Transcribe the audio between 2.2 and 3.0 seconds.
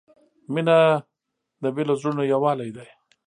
یووالی دی.